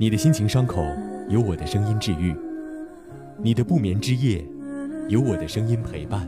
[0.00, 0.82] 你的心情伤口，
[1.28, 2.34] 有我的声音治愈；
[3.36, 4.42] 你的不眠之夜，
[5.10, 6.26] 有我的声音陪伴。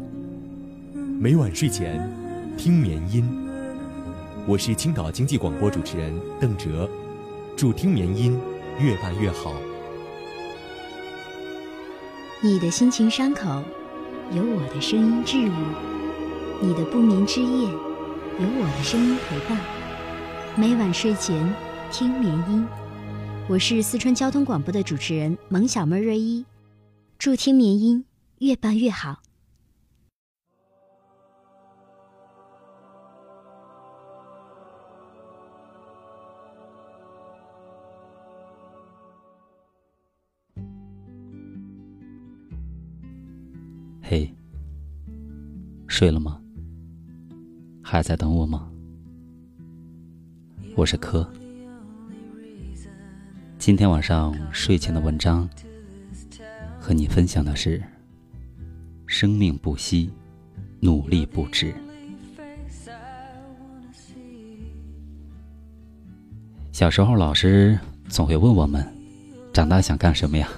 [1.18, 2.06] 每晚睡前，
[2.54, 3.26] 听眠音。
[4.46, 6.86] 我是青岛经济广播主持人邓哲，
[7.56, 8.38] 祝听眠音
[8.78, 9.54] 越办越好。
[12.42, 13.62] 你的心情伤口，
[14.32, 15.50] 有我的声音治愈；
[16.60, 19.58] 你的不眠之夜，有我的声音陪伴。
[20.56, 21.54] 每晚睡前，
[21.90, 22.68] 听眠音。
[23.48, 26.44] 我是四川交通广播的主持人萌小妹瑞一，
[27.18, 28.02] 祝听绵音
[28.38, 29.20] 越办越好。
[44.00, 44.34] 嘿，
[45.88, 46.40] 睡了吗？
[47.82, 48.70] 还在等我吗？
[50.74, 51.30] 我是柯。
[53.64, 55.48] 今天晚上睡前的文章，
[56.80, 57.80] 和你分享的是：
[59.06, 60.10] 生命不息，
[60.80, 61.72] 努力不止。
[66.72, 68.84] 小时候，老师总会问我们：
[69.52, 70.48] 长大想干什么呀？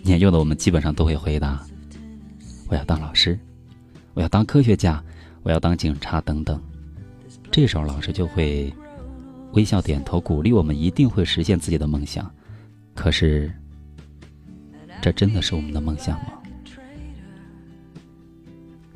[0.00, 1.66] 年幼的我们基本上都会回答：
[2.68, 3.36] 我要当老师，
[4.14, 5.02] 我要当科学家，
[5.42, 6.62] 我要当警察等等。
[7.50, 8.72] 这时候，老师就会。
[9.52, 12.30] 微笑点头，鼓励我们一定会实现自己的梦想。
[12.94, 13.52] 可是，
[15.00, 16.32] 这真的是我们的梦想吗？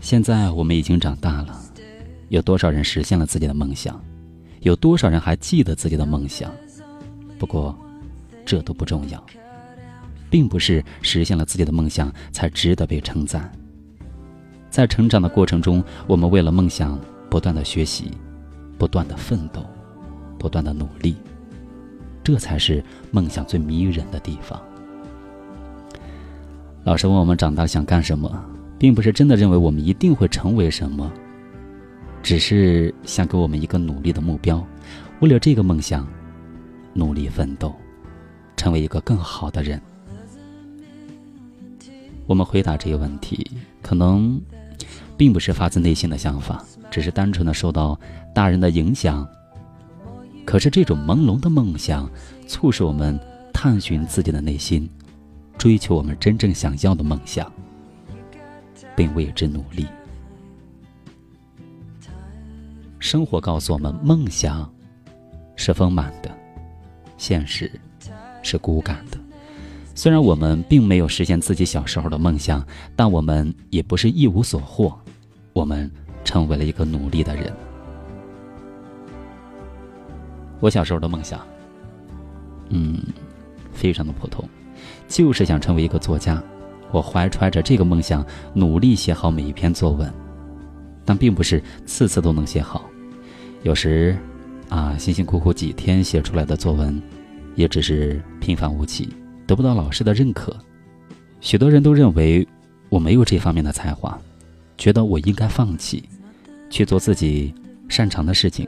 [0.00, 1.58] 现在我们已经长大了，
[2.28, 4.02] 有多少人实现了自己的梦想？
[4.60, 6.52] 有多少人还记得自己的梦想？
[7.38, 7.76] 不过，
[8.44, 9.24] 这都不重要，
[10.28, 13.50] 并不是实现了自己的梦想才值得被称赞。
[14.70, 16.98] 在成长的过程中，我们为了梦想
[17.30, 18.10] 不断的学习，
[18.78, 19.64] 不断的奋斗。
[20.42, 21.14] 不断的努力，
[22.24, 24.60] 这才是梦想最迷人的地方。
[26.82, 28.44] 老师问我们长大想干什么，
[28.76, 31.08] 并不是真的认为我们一定会成为什么，
[32.24, 34.66] 只是想给我们一个努力的目标，
[35.20, 36.04] 为了这个梦想
[36.92, 37.72] 努力奋斗，
[38.56, 39.80] 成为一个更好的人。
[42.26, 43.48] 我们回答这个问题，
[43.80, 44.40] 可能
[45.16, 47.96] 并不是发自内心的想法，只是单纯的受到
[48.34, 49.24] 大人的影响。
[50.44, 52.10] 可是，这种朦胧的梦想，
[52.46, 53.18] 促使我们
[53.52, 54.88] 探寻自己的内心，
[55.56, 57.50] 追求我们真正想要的梦想，
[58.96, 59.86] 并为之努力。
[62.98, 64.70] 生活告诉我们，梦想
[65.56, 66.30] 是丰满的，
[67.16, 67.70] 现实
[68.42, 69.18] 是骨感的。
[69.94, 72.66] 虽然我们并没有实现自己小时候的梦想，
[72.96, 74.98] 但我们也不是一无所获，
[75.52, 75.90] 我们
[76.24, 77.52] 成为了一个努力的人。
[80.62, 81.44] 我小时候的梦想，
[82.68, 83.02] 嗯，
[83.72, 84.48] 非常的普通，
[85.08, 86.40] 就是想成为一个作家。
[86.92, 88.24] 我怀揣着这个梦想，
[88.54, 90.08] 努力写好每一篇作文，
[91.04, 92.88] 但并不是次次都能写好。
[93.64, 94.16] 有时，
[94.68, 97.02] 啊，辛辛苦苦几天写出来的作文，
[97.56, 99.08] 也只是平凡无奇，
[99.48, 100.56] 得不到老师的认可。
[101.40, 102.46] 许多人都认为
[102.88, 104.16] 我没有这方面的才华，
[104.78, 106.08] 觉得我应该放弃，
[106.70, 107.52] 去做自己
[107.88, 108.64] 擅长的事情。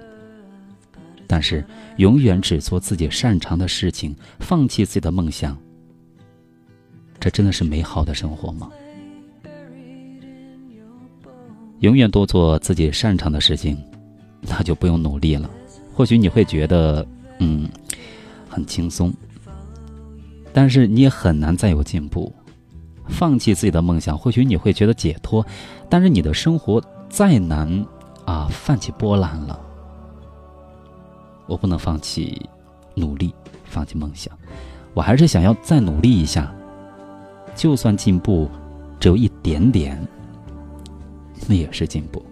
[1.27, 1.65] 但是，
[1.97, 5.57] 永远只做自己擅长的事情，放弃自己的梦想，
[7.19, 8.71] 这真的是美好的生活吗？
[11.81, 13.77] 永远多做自己擅长的事情，
[14.43, 15.51] 那就不用努力了。
[15.93, 17.07] 或许你会觉得，
[17.41, 17.69] 嗯，
[18.49, 19.13] 很轻松，
[20.53, 22.33] 但是你也很难再有进步。
[23.07, 25.45] 放弃自己的梦想，或许你会觉得解脱，
[25.91, 27.87] 但是你的生活再难
[28.25, 29.61] 啊，泛起波澜了。
[31.47, 32.49] 我不能放弃
[32.95, 33.35] 努力，
[33.65, 34.37] 放弃梦想，
[34.95, 36.53] 我还是想要再努力一下。
[37.55, 38.51] 就算进步
[38.99, 40.05] 只有一点点，
[41.47, 42.25] 那也是进步。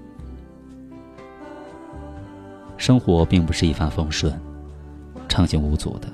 [2.77, 4.37] 生活并不是一帆风顺、
[5.29, 6.09] 畅行无阻的，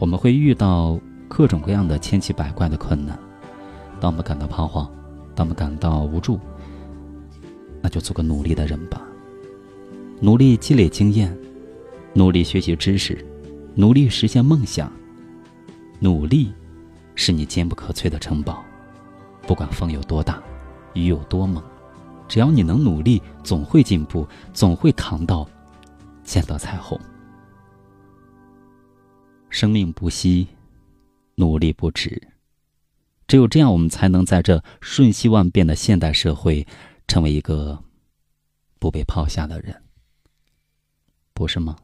[0.00, 0.98] 我们会遇到
[1.28, 3.16] 各种各样的千奇百怪的困难。
[4.00, 4.90] 当我们感到彷徨，
[5.36, 6.40] 当我们感到无助，
[7.80, 9.05] 那就做个努力的人吧。
[10.18, 11.36] 努力积累经验，
[12.14, 13.22] 努力学习知识，
[13.74, 14.90] 努力实现梦想。
[16.00, 16.50] 努力
[17.14, 18.64] 是你坚不可摧的城堡，
[19.46, 20.42] 不管风有多大，
[20.94, 21.62] 雨有多猛，
[22.26, 25.46] 只要你能努力，总会进步，总会扛到，
[26.24, 26.98] 见到彩虹。
[29.50, 30.48] 生命不息，
[31.34, 32.28] 努力不止，
[33.26, 36.66] 只有这样，我们才能在这瞬息万变的现代社会，
[37.06, 37.82] 成为一个
[38.78, 39.82] 不被抛下的人。
[41.36, 41.76] 不是吗？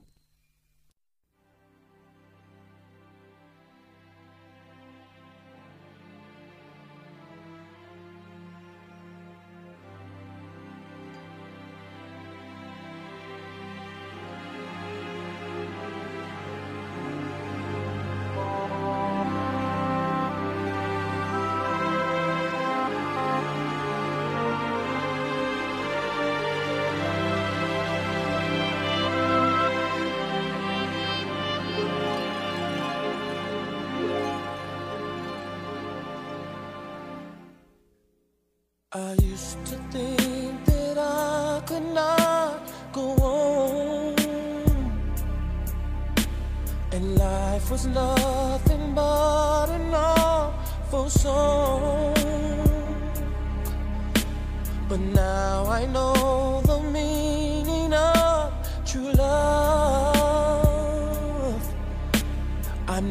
[39.52, 44.16] To think that I could not go on.
[46.90, 52.14] And life was nothing but an awful song.
[54.88, 58.52] But now I know the meaning of
[58.87, 60.32] true love.
[62.88, 63.10] I'm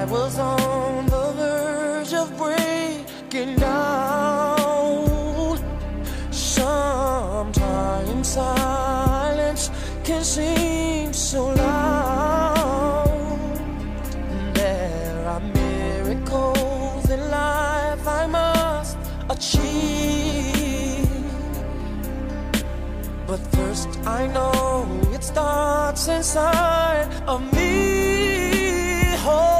[0.00, 5.58] I was on the verge of breaking down.
[6.30, 9.70] Sometimes silence
[10.02, 13.10] can seem so loud.
[14.54, 18.96] There are miracles in life I must
[19.28, 21.10] achieve.
[23.26, 28.00] But first, I know it starts inside of me.
[29.22, 29.59] Oh,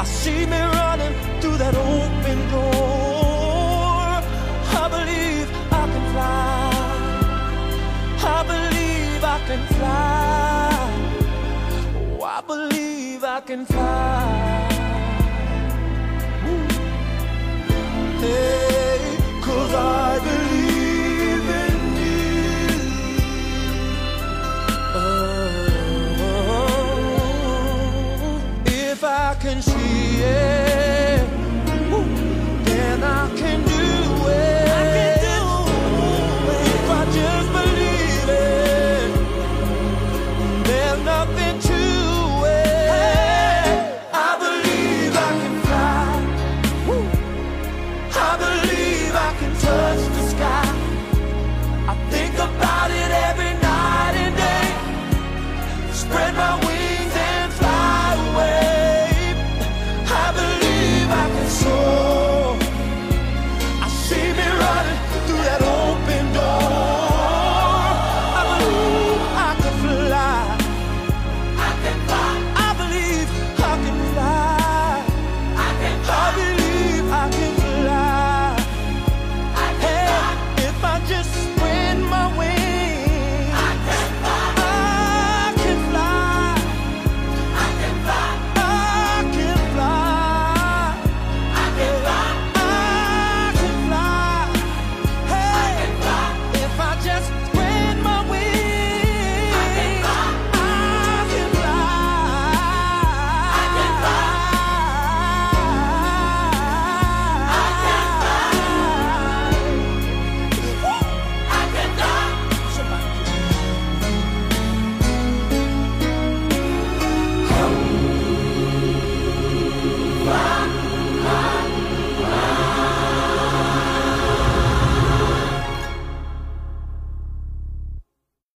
[0.00, 4.22] I see me running through that open door.
[4.80, 6.70] I believe I can fly.
[8.36, 10.78] I believe I can fly.
[12.20, 14.68] Oh, I believe I can fly.
[18.20, 18.57] Hey,
[30.18, 30.67] yeah.